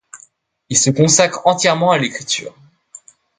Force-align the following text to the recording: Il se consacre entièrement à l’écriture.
Il 0.69 0.77
se 0.79 0.89
consacre 0.89 1.45
entièrement 1.45 1.91
à 1.91 1.99
l’écriture. 1.99 2.55